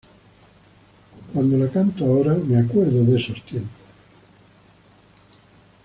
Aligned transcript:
Cuando 1.31 1.59
la 1.59 1.69
canto 1.71 2.05
ahora, 2.05 2.33
me 2.33 2.59
recuerda 2.63 3.01
a 3.13 3.19
esos 3.19 3.39
tiempos". 3.43 3.69